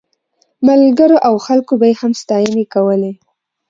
ملګرو 0.67 1.17
او 1.27 1.33
خلکو 1.45 1.73
به 1.79 1.85
یې 1.91 1.95
هم 2.01 2.11
ستاینې 2.21 2.65
کولې. 2.73 3.13